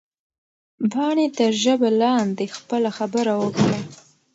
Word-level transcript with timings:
پاڼې 0.91 1.25
تر 1.37 1.51
ژبه 1.63 1.89
لاندې 2.01 2.45
خپله 2.57 2.89
خبره 2.97 3.33
وکړه. 3.41 3.77